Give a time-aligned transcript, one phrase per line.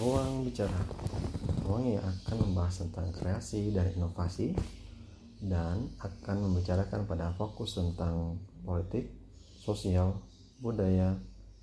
[0.00, 0.72] Ruang Bicara
[1.60, 4.56] Ruang yang akan membahas tentang kreasi dan inovasi
[5.44, 9.12] dan akan membicarakan pada fokus tentang politik,
[9.60, 10.16] sosial,
[10.64, 11.12] budaya,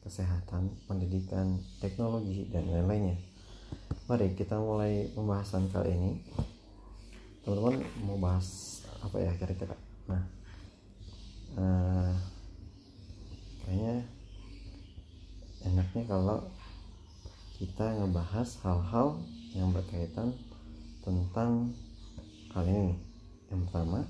[0.05, 3.17] kesehatan, pendidikan, teknologi, dan lain-lainnya.
[4.05, 6.21] Mari kita mulai pembahasan kali ini.
[7.41, 9.73] Teman-teman mau bahas apa ya kira-kira?
[10.05, 10.21] Nah,
[11.57, 12.13] uh,
[15.97, 16.39] enaknya kalau
[17.57, 19.17] kita ngebahas hal-hal
[19.57, 20.29] yang berkaitan
[21.01, 21.73] tentang
[22.53, 22.93] hal ini.
[23.49, 24.05] Yang pertama,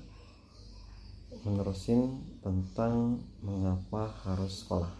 [1.48, 4.92] menerusin tentang mengapa harus sekolah.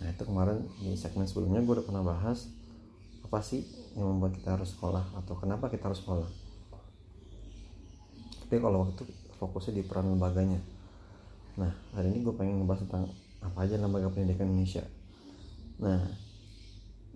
[0.00, 2.48] Nah itu kemarin di segmen sebelumnya gue udah pernah bahas
[3.20, 3.60] apa sih
[3.92, 6.28] yang membuat kita harus sekolah atau kenapa kita harus sekolah.
[8.48, 9.04] Tapi kalau waktu
[9.36, 10.64] fokusnya di peran lembaganya.
[11.60, 13.04] Nah hari ini gue pengen ngebahas tentang
[13.44, 14.88] apa aja lembaga pendidikan Indonesia.
[15.80, 16.00] Nah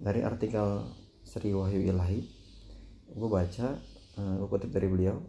[0.00, 0.88] dari artikel
[1.22, 2.20] Sri Wahyu Ilahi
[3.14, 3.66] gue baca
[4.18, 5.20] eh, gue kutip dari beliau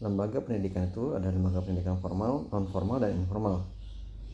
[0.00, 3.68] lembaga pendidikan itu ada lembaga pendidikan formal, non formal dan informal.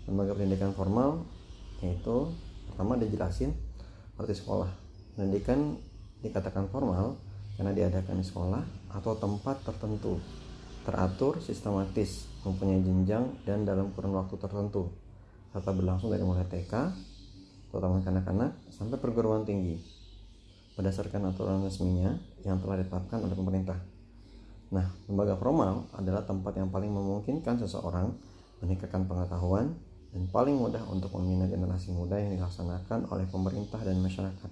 [0.06, 1.26] Lembaga pendidikan formal
[1.82, 2.30] yaitu
[2.70, 3.50] pertama dijelasin
[4.14, 4.70] arti sekolah.
[5.18, 5.74] Pendidikan
[6.22, 7.18] dikatakan formal
[7.58, 8.62] karena diadakan di sekolah
[8.94, 10.22] atau tempat tertentu,
[10.86, 14.92] teratur, sistematis, mempunyai jenjang dan dalam kurun waktu tertentu,
[15.50, 16.72] serta berlangsung dari mulai TK,
[17.70, 19.80] terutama kanak-kanak, sampai perguruan tinggi,
[20.76, 22.14] berdasarkan aturan resminya
[22.44, 23.80] yang telah ditetapkan oleh pemerintah.
[24.70, 28.12] Nah, lembaga formal adalah tempat yang paling memungkinkan seseorang
[28.60, 29.72] meningkatkan pengetahuan
[30.12, 34.50] dan paling mudah untuk membina generasi muda yang dilaksanakan oleh pemerintah dan masyarakat.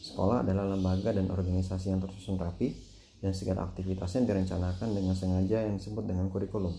[0.00, 2.72] Sekolah adalah lembaga dan organisasi yang tersusun rapi
[3.20, 6.72] dan segala aktivitasnya direncanakan dengan sengaja yang disebut dengan kurikulum.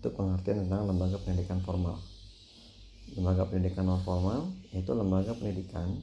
[0.00, 2.00] Itu pengertian tentang lembaga pendidikan formal.
[3.12, 6.00] Lembaga pendidikan non formal yaitu lembaga pendidikan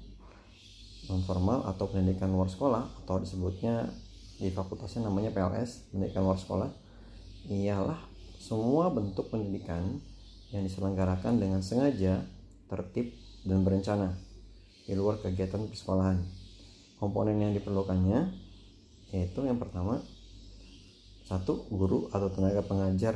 [1.09, 3.89] non formal atau pendidikan luar sekolah atau disebutnya
[4.37, 6.69] di fakultasnya namanya PLS pendidikan luar sekolah
[7.49, 7.97] ialah
[8.37, 10.01] semua bentuk pendidikan
[10.51, 12.25] yang diselenggarakan dengan sengaja,
[12.67, 13.13] tertib,
[13.47, 14.17] dan berencana
[14.85, 16.19] di luar kegiatan persekolahan.
[16.97, 18.29] Komponen yang diperlukannya
[19.11, 19.99] yaitu yang pertama
[21.25, 23.15] satu guru atau tenaga pengajar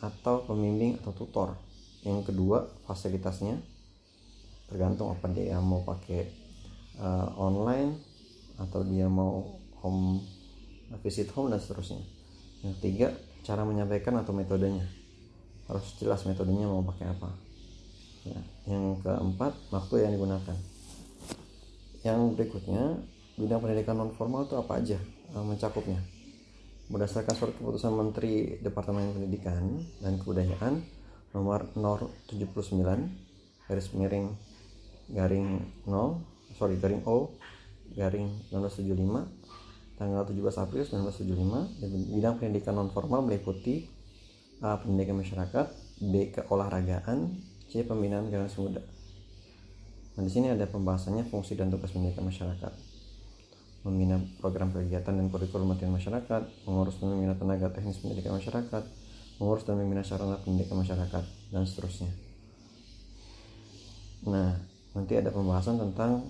[0.00, 1.58] atau pembimbing atau tutor.
[2.06, 3.58] Yang kedua fasilitasnya
[4.70, 6.30] tergantung apa dia mau pakai
[7.02, 7.98] uh, online
[8.62, 10.22] atau dia mau home
[11.02, 11.98] visit home dan seterusnya.
[12.62, 13.08] Yang ketiga
[13.42, 14.86] cara menyampaikan atau metodenya.
[15.66, 17.30] Harus jelas metodenya mau pakai apa.
[18.26, 18.42] Ya.
[18.66, 20.56] yang keempat waktu yang digunakan.
[22.02, 22.98] Yang berikutnya
[23.38, 24.98] bidang pendidikan non formal itu apa aja
[25.30, 26.02] eh, mencakupnya?
[26.90, 30.82] Berdasarkan surat keputusan Menteri Departemen Pendidikan dan Kebudayaan
[31.36, 31.68] nomor
[32.32, 32.56] 79
[33.68, 34.32] garis miring
[35.12, 37.36] garing 0 sorry garing O
[37.92, 43.92] garing 1975 tanggal 17 April 1975 dan bidang pendidikan non formal meliputi
[44.64, 44.80] A.
[44.80, 45.66] Pendidikan masyarakat
[46.00, 46.32] B.
[46.32, 47.36] Keolahragaan
[47.68, 47.84] C.
[47.84, 48.80] Pembinaan generasi muda
[50.16, 52.96] Nah di sini ada pembahasannya fungsi dan tugas pendidikan masyarakat
[53.86, 58.82] membina program kegiatan dan kurikulum latihan masyarakat, mengurus membina tenaga teknis pendidikan masyarakat,
[59.36, 62.10] mengurus dan membina sarana pendidikan masyarakat, dan seterusnya.
[64.26, 64.58] Nah,
[64.96, 66.24] nanti ada pembahasan tentang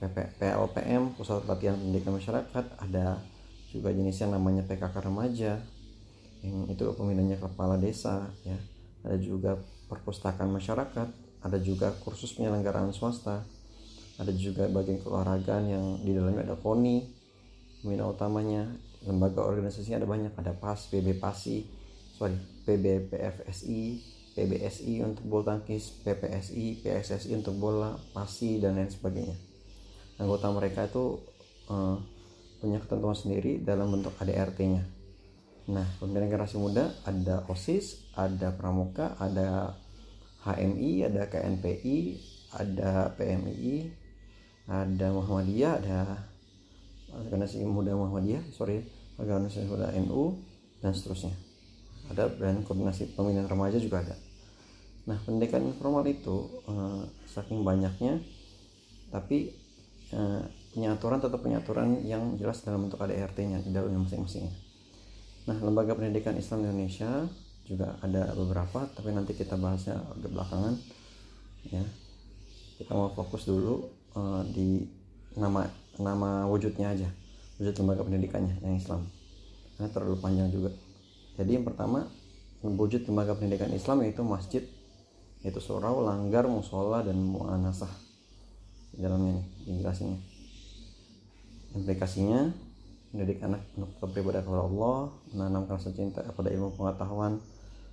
[0.00, 2.64] PLPM Pusat Pelatihan Pendidikan Masyarakat.
[2.88, 3.20] Ada
[3.68, 5.60] juga jenisnya namanya PKK Remaja
[6.40, 8.56] yang itu pembinanya kepala desa ya.
[9.04, 9.60] Ada juga
[9.90, 11.08] perpustakaan masyarakat
[11.40, 13.42] ada juga kursus penyelenggaraan swasta
[14.20, 17.19] ada juga bagian keolahragaan yang di dalamnya ada KONI
[17.80, 18.68] pembina utamanya
[19.04, 21.64] lembaga organisasi ada banyak ada PAS, PB PASI
[22.16, 22.36] sorry
[22.68, 23.82] PB PFSI
[24.36, 29.36] PBSI untuk bulu tangkis PPSI PSSI untuk bola PASI dan lain sebagainya
[30.20, 31.16] anggota mereka itu
[31.72, 31.96] uh,
[32.60, 34.84] punya ketentuan sendiri dalam bentuk ADRT-nya.
[35.72, 39.80] Nah, pembinaan generasi muda ada OSIS, ada Pramuka, ada
[40.44, 41.98] HMI, ada KNPI,
[42.52, 43.88] ada PMI,
[44.68, 46.00] ada Muhammadiyah, ada
[47.14, 48.84] organisasi muda Muhammadiyah, sorry,
[49.18, 50.38] organisasi muda NU
[50.84, 51.34] dan seterusnya.
[52.10, 54.16] Ada dan koordinasi pembinaan remaja juga ada.
[55.06, 58.18] Nah, pendidikan informal itu uh, saking banyaknya,
[59.10, 59.54] tapi
[60.10, 60.42] Eh,
[60.74, 64.46] punya aturan tetap punya aturan yang jelas dalam bentuk ADRT-nya di dalamnya masing-masing.
[65.46, 67.30] Nah, lembaga pendidikan Islam Indonesia
[67.66, 70.74] juga ada beberapa, tapi nanti kita bahasnya agak belakangan.
[71.70, 71.86] Ya,
[72.82, 73.86] kita mau fokus dulu
[74.18, 74.82] uh, di
[75.38, 75.62] nama
[75.98, 77.08] nama wujudnya aja,
[77.58, 79.08] wujud lembaga pendidikannya yang Islam.
[79.74, 80.70] Karena terlalu panjang juga.
[81.40, 82.06] Jadi yang pertama
[82.60, 84.62] wujud lembaga pendidikan Islam yaitu masjid,
[85.40, 88.10] yaitu surau, langgar, musola dan muanasah
[88.90, 90.18] di dalamnya nih dijelasinnya
[91.78, 92.50] implikasinya
[93.14, 94.98] mendidik anak untuk beribadah kepada Allah
[95.34, 97.38] menanamkan rasa cinta kepada ilmu pengetahuan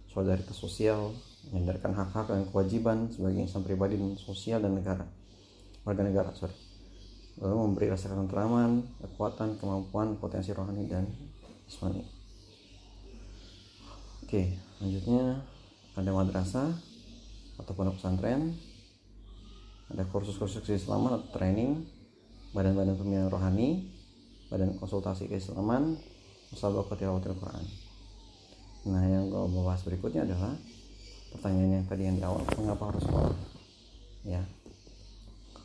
[0.09, 1.13] solidaritas sosial
[1.53, 5.05] menyadarkan hak-hak dan kewajiban sebagai insan pribadi dan sosial dan negara
[5.85, 6.53] warga negara sorry
[7.37, 11.05] lalu memberi rasa ketentraman kekuatan kemampuan potensi rohani dan
[11.69, 12.01] jasmani.
[14.25, 15.41] Oke selanjutnya
[15.97, 16.69] ada madrasah
[17.57, 18.53] atau pondok pesantren.
[19.87, 21.87] Ada kursus-kursus keislaman atau training
[22.51, 23.87] badan-badan pembinaan rohani
[24.51, 25.95] badan konsultasi keislaman
[26.51, 27.65] musabaqah tilawatil Quran.
[28.87, 30.55] Nah yang gue mau bahas berikutnya adalah
[31.31, 33.35] pertanyaan yang tadi yang di awal mengapa harus sekolah?
[34.27, 34.43] Ya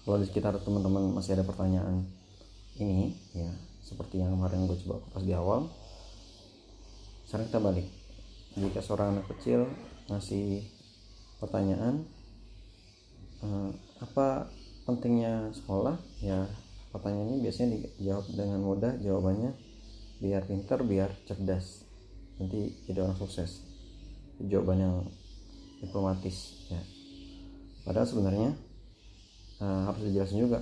[0.02, 2.06] kalau di sekitar teman-teman masih ada pertanyaan
[2.78, 3.50] ini ya
[3.82, 5.70] seperti yang kemarin gue coba pas di awal
[7.32, 7.88] sekarang kita balik.
[8.60, 9.64] Jika seorang anak kecil
[10.12, 10.68] ngasih
[11.40, 12.04] pertanyaan
[13.40, 13.70] eh,
[14.04, 14.52] apa
[14.84, 15.96] pentingnya sekolah?
[16.20, 16.44] Ya
[16.92, 19.56] pertanyaan ini biasanya dijawab dengan mudah jawabannya
[20.20, 21.88] biar pintar biar cerdas.
[22.36, 23.64] Nanti jadi orang sukses.
[24.36, 24.96] Jawaban yang
[25.80, 26.84] diplomatis ya.
[27.88, 28.50] Padahal sebenarnya
[29.62, 30.58] uh, harus dijelasin juga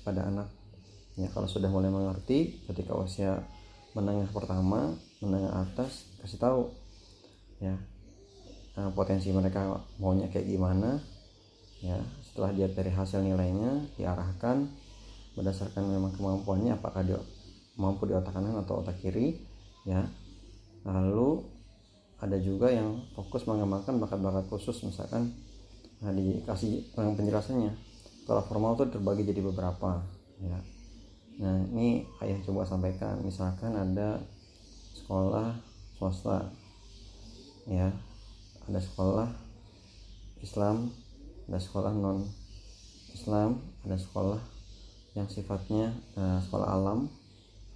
[0.00, 0.48] kepada anak.
[1.20, 3.44] Ya kalau sudah mulai mengerti ketika usia
[3.92, 6.62] menengah pertama menengah atas kasih tahu
[7.58, 7.74] ya
[8.78, 10.96] uh, potensi mereka maunya kayak gimana
[11.84, 12.00] ya.
[12.24, 14.64] Setelah dia dari hasil nilainya diarahkan
[15.36, 17.20] berdasarkan memang kemampuannya apakah dia
[17.78, 19.38] mampu di otak kanan atau otak kiri
[19.84, 20.06] ya.
[20.86, 21.42] Lalu
[22.18, 25.30] ada juga yang fokus mengembangkan bakat-bakat khusus misalkan
[25.98, 27.87] nah dikasih penjelasannya
[28.28, 30.04] kalau formal itu terbagi jadi beberapa
[30.44, 30.60] ya.
[31.40, 34.20] Nah ini ayah coba sampaikan misalkan ada
[34.92, 35.56] sekolah
[35.96, 36.52] swasta
[37.64, 37.88] ya.
[38.68, 39.32] Ada sekolah
[40.44, 40.92] Islam
[41.48, 42.28] ada sekolah non
[43.16, 44.36] Islam ada sekolah
[45.16, 47.08] yang sifatnya uh, sekolah alam.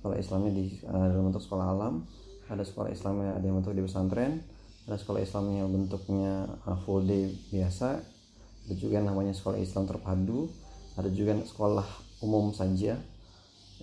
[0.05, 2.05] Sekolah Islamnya di uh, dalam bentuk sekolah alam.
[2.53, 4.45] Ada sekolah Islamnya ada yang bentuk di pesantren.
[4.85, 8.05] Ada sekolah Islamnya bentuknya uh, full day biasa
[8.67, 10.51] ada juga yang namanya sekolah Islam terpadu
[10.93, 11.87] ada juga sekolah
[12.21, 13.01] umum saja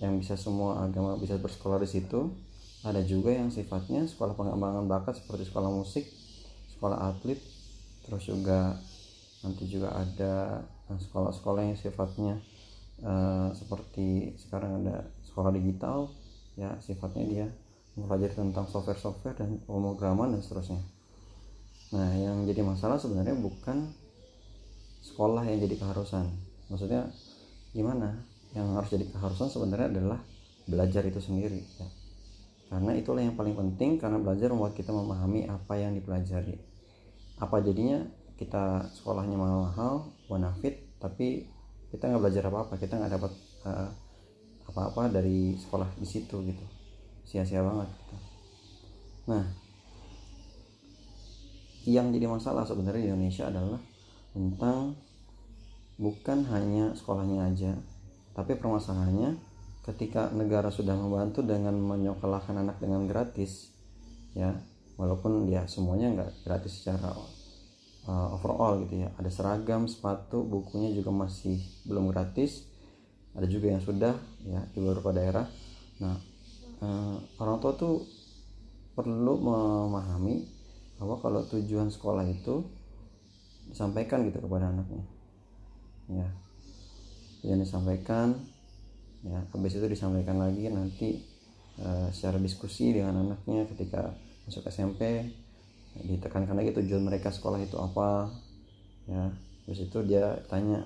[0.00, 2.32] yang bisa semua agama bisa bersekolah di situ.
[2.80, 6.08] Ada juga yang sifatnya sekolah pengembangan bakat seperti sekolah musik
[6.72, 7.36] sekolah atlet
[8.08, 8.80] terus juga
[9.44, 12.40] nanti juga ada sekolah-sekolah yang sifatnya
[13.04, 16.08] uh, seperti sekarang ada sekolah digital
[16.56, 17.46] ya sifatnya dia
[18.00, 20.80] mempelajari tentang software-software dan pemrograman dan seterusnya.
[21.92, 23.92] Nah yang jadi masalah sebenarnya bukan
[25.00, 26.28] sekolah yang jadi keharusan
[26.68, 27.08] maksudnya
[27.72, 28.24] gimana
[28.54, 30.20] yang harus jadi keharusan sebenarnya adalah
[30.66, 31.88] belajar itu sendiri ya.
[32.70, 36.58] karena itulah yang paling penting karena belajar membuat kita memahami apa yang dipelajari
[37.40, 38.04] apa jadinya
[38.36, 41.48] kita sekolahnya mahal-mahal bonafit tapi
[41.90, 43.32] kita nggak belajar apa-apa kita nggak dapat
[43.66, 43.90] uh,
[44.70, 46.64] apa-apa dari sekolah di situ gitu
[47.26, 48.16] sia-sia banget gitu.
[49.30, 49.44] nah
[51.88, 53.80] yang jadi masalah sebenarnya di Indonesia adalah
[54.32, 54.96] tentang
[56.00, 57.72] bukan hanya sekolahnya aja
[58.32, 59.36] tapi permasalahannya
[59.84, 63.74] ketika negara sudah membantu dengan menyekolahkan anak dengan gratis
[64.36, 64.54] ya
[65.00, 67.16] walaupun dia semuanya nggak gratis secara
[68.06, 69.08] uh, overall gitu ya.
[69.16, 72.68] Ada seragam sepatu bukunya juga masih belum gratis.
[73.32, 75.46] Ada juga yang sudah ya di beberapa daerah.
[76.04, 76.16] Nah
[76.84, 78.04] uh, orang tua tuh
[78.92, 80.44] perlu memahami
[81.00, 82.68] bahwa kalau tujuan sekolah itu
[83.70, 85.04] disampaikan gitu kepada anaknya.
[86.10, 86.28] Ya.
[87.46, 88.36] Yang disampaikan
[89.20, 91.22] ya habis itu disampaikan lagi nanti
[91.80, 94.16] uh, secara diskusi dengan anaknya ketika
[94.48, 95.28] masuk SMP
[96.00, 98.28] ditekankan lagi tujuan mereka sekolah itu apa
[99.06, 99.30] ya.
[99.64, 100.82] Terus itu dia tanya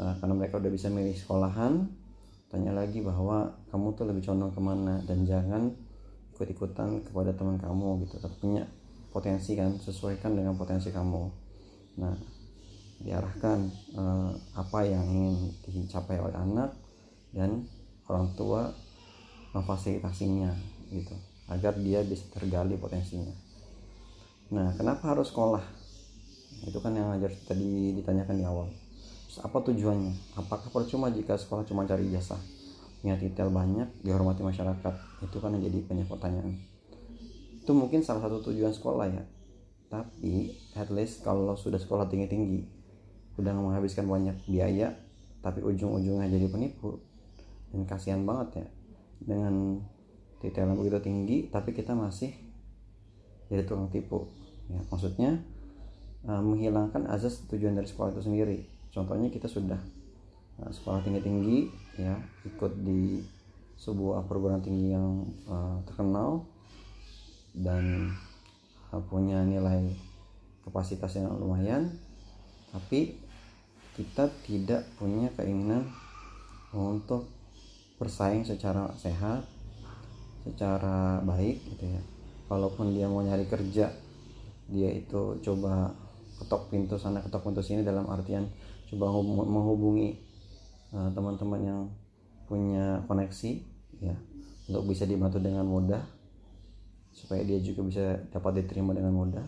[0.00, 1.84] uh, karena mereka udah bisa milih sekolahan
[2.48, 5.74] tanya lagi bahwa kamu tuh lebih condong ke mana dan jangan
[6.32, 8.16] ikut-ikutan kepada teman kamu gitu.
[8.22, 8.64] Tapi punya
[9.12, 11.45] potensi kan sesuaikan dengan potensi kamu
[11.96, 12.16] nah
[13.00, 16.72] diarahkan uh, apa yang ingin dicapai oleh anak
[17.32, 17.68] dan
[18.08, 18.72] orang tua
[19.52, 20.52] memfasilitasinya
[20.92, 21.16] gitu
[21.52, 23.46] agar dia bisa tergali potensinya
[24.46, 25.64] Nah, kenapa harus sekolah?
[26.62, 28.70] Itu kan yang ajar tadi ditanyakan di awal.
[29.26, 30.38] Terus apa tujuannya?
[30.38, 32.38] Apakah percuma jika sekolah cuma cari ijazah?
[33.02, 34.94] Punya titel banyak, dihormati masyarakat.
[35.26, 36.62] Itu kan yang jadi banyak pertanyaan.
[37.58, 39.26] Itu mungkin salah satu tujuan sekolah ya.
[39.86, 42.66] Tapi at least kalau sudah sekolah tinggi-tinggi,
[43.38, 44.94] udah menghabiskan banyak biaya,
[45.44, 46.98] tapi ujung-ujungnya jadi penipu.
[47.70, 48.66] Dan kasihan banget ya
[49.16, 49.80] dengan
[50.42, 52.46] titel yang begitu tinggi, tapi kita masih
[53.50, 54.26] jadi tukang tipu
[54.70, 55.38] ya, maksudnya
[56.26, 58.58] uh, menghilangkan azas tujuan dari sekolah itu sendiri
[58.90, 59.78] contohnya kita sudah
[60.62, 61.58] uh, sekolah tinggi tinggi
[61.98, 63.22] ya ikut di
[63.76, 66.48] sebuah perguruan tinggi yang uh, terkenal
[67.56, 68.12] dan
[69.10, 69.92] punya nilai
[70.64, 71.92] kapasitas yang lumayan
[72.72, 73.18] tapi
[73.96, 75.88] kita tidak punya keinginan
[76.76, 77.28] untuk
[77.96, 79.48] bersaing secara sehat
[80.44, 82.02] secara baik gitu ya.
[82.46, 83.90] Kalaupun dia mau nyari kerja
[84.66, 85.94] dia itu coba
[86.42, 88.50] ketok pintu sana ketok pintu sini dalam artian
[88.90, 89.14] coba
[89.46, 90.18] menghubungi
[90.92, 91.80] uh, teman-teman yang
[92.50, 93.62] punya koneksi
[94.02, 94.14] ya
[94.66, 96.02] untuk bisa dibantu dengan mudah
[97.16, 99.46] supaya dia juga bisa dapat diterima dengan mudah.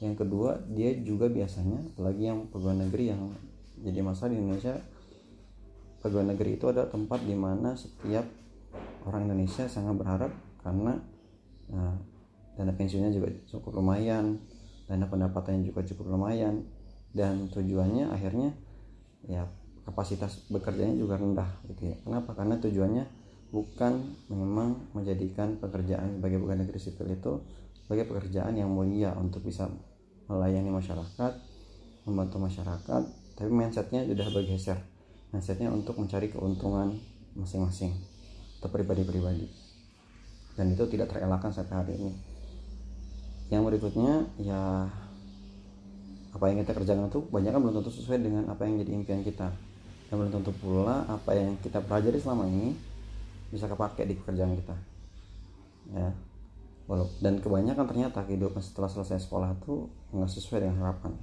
[0.00, 3.22] Yang kedua dia juga biasanya apalagi yang pegawai negeri yang
[3.84, 4.74] jadi masalah di Indonesia
[6.00, 8.24] pegawai negeri itu ada tempat di mana setiap
[9.04, 10.32] orang Indonesia sangat berharap
[10.64, 10.96] karena
[11.72, 11.96] uh,
[12.56, 14.40] dana pensiunnya juga cukup lumayan
[14.88, 16.64] dana pendapatannya juga cukup lumayan
[17.16, 18.52] dan tujuannya akhirnya
[19.24, 19.48] ya
[19.84, 21.96] kapasitas bekerjanya juga rendah gitu ya.
[22.02, 22.32] Kenapa?
[22.32, 23.04] Karena tujuannya
[23.54, 27.38] bukan memang menjadikan pekerjaan sebagai pegawai negeri sipil itu
[27.86, 29.70] sebagai pekerjaan yang mulia untuk bisa
[30.26, 31.32] melayani masyarakat
[32.02, 33.02] membantu masyarakat
[33.34, 34.78] tapi mindsetnya sudah bergeser.
[35.34, 36.94] Mindsetnya untuk mencari keuntungan
[37.34, 37.90] masing-masing
[38.62, 39.50] atau pribadi-pribadi.
[40.54, 42.14] Dan itu tidak terelakkan sampai hari ini.
[43.50, 44.86] Yang berikutnya ya
[46.34, 49.22] apa yang kita kerjakan itu banyak kan belum tentu sesuai dengan apa yang jadi impian
[49.26, 49.50] kita.
[50.06, 52.93] Dan belum tentu pula apa yang kita pelajari selama ini
[53.54, 54.74] bisa kepake di pekerjaan kita.
[55.94, 56.10] Ya.
[56.90, 61.14] Walau, dan kebanyakan ternyata kehidupan setelah selesai sekolah itu nggak sesuai dengan harapan.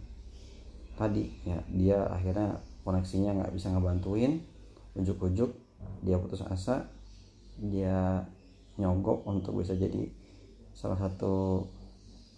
[0.95, 2.57] Tadi ya dia akhirnya
[2.87, 4.41] koneksinya nggak bisa ngebantuin
[4.97, 5.53] ujuk-ujuk
[6.01, 6.89] dia putus asa
[7.61, 8.25] dia
[8.81, 10.09] nyogok untuk bisa jadi
[10.73, 11.67] salah satu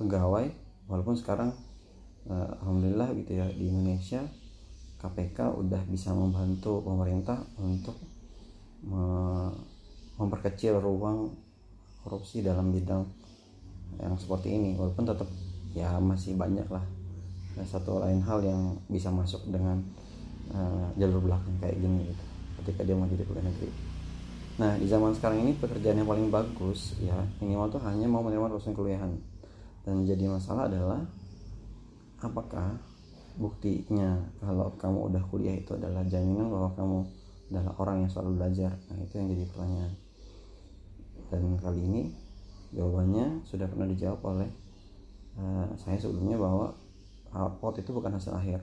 [0.01, 0.51] pegawai.
[0.91, 1.55] Walaupun sekarang
[2.27, 4.19] eh, alhamdulillah gitu ya di Indonesia
[4.99, 7.95] KPK udah bisa membantu pemerintah untuk
[10.17, 11.33] memperkecil ruang
[12.03, 13.05] korupsi dalam bidang
[14.01, 14.75] yang seperti ini.
[14.77, 15.29] Walaupun tetap
[15.73, 16.83] ya masih banyak lah.
[17.53, 19.77] Dan satu lain hal yang bisa masuk dengan
[20.53, 22.25] uh, jalur belakang kayak gini gitu
[22.63, 23.71] ketika dia mau jadi pegawai negeri.
[24.53, 28.53] Nah di zaman sekarang ini pekerjaan yang paling bagus ya minimal tuh hanya mau menerima
[28.53, 29.11] lulusan kuliahan.
[29.83, 31.01] Dan jadi masalah adalah
[32.23, 32.79] apakah
[33.35, 36.99] buktinya kalau kamu udah kuliah itu adalah jaminan bahwa kamu
[37.53, 38.73] adalah orang yang selalu belajar.
[38.89, 39.93] Nah itu yang jadi pertanyaan.
[41.29, 42.01] Dan kali ini
[42.73, 44.49] jawabannya sudah pernah dijawab oleh
[45.37, 46.73] uh, saya sebelumnya bahwa
[47.29, 48.57] rapot itu bukan hasil akhir.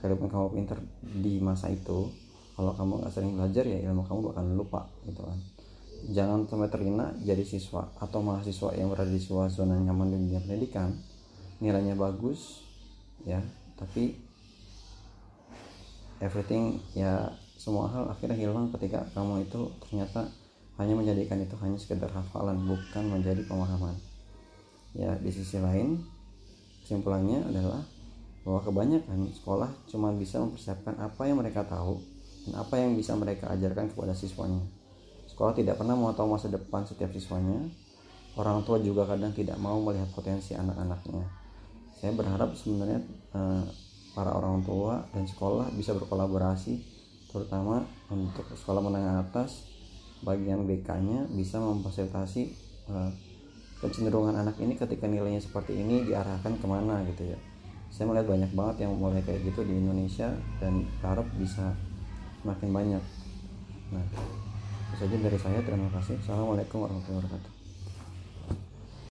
[0.00, 2.08] Sekalipun kamu pinter di masa itu
[2.56, 5.38] kalau kamu nggak sering belajar ya ilmu kamu bakal lupa gitu kan.
[6.08, 10.40] Jangan sampai terlena jadi siswa atau mahasiswa yang berada di sebuah zona nyaman di dunia
[10.40, 10.96] pendidikan.
[11.60, 12.64] Nilainya bagus
[13.28, 13.44] ya
[13.76, 14.16] tapi
[16.20, 20.24] everything ya semua hal akhirnya hilang ketika kamu itu ternyata
[20.80, 23.92] hanya menjadikan itu hanya sekedar hafalan bukan menjadi pemahaman.
[24.96, 26.00] Ya di sisi lain
[26.80, 27.84] kesimpulannya adalah
[28.48, 32.00] bahwa kebanyakan sekolah cuma bisa mempersiapkan apa yang mereka tahu
[32.48, 34.64] dan apa yang bisa mereka ajarkan kepada siswanya.
[35.28, 37.60] Sekolah tidak pernah mau tahu masa depan setiap siswanya.
[38.40, 41.28] Orang tua juga kadang tidak mau melihat potensi anak-anaknya.
[41.92, 43.04] Saya berharap sebenarnya
[43.36, 43.62] eh,
[44.16, 46.99] para orang tua dan sekolah bisa berkolaborasi
[47.30, 49.70] terutama untuk sekolah menengah atas
[50.20, 52.42] bagian BK-nya bisa memfasilitasi
[52.92, 53.10] uh,
[53.80, 57.38] kecenderungan anak ini ketika nilainya seperti ini diarahkan ke mana gitu ya.
[57.88, 61.72] Saya melihat banyak banget yang mulai kayak gitu di Indonesia dan harap bisa
[62.44, 63.02] makin banyak.
[63.90, 64.20] Nah itu
[65.00, 65.58] saja dari saya.
[65.64, 66.20] Terima kasih.
[66.20, 67.59] Assalamualaikum warahmatullahi wabarakatuh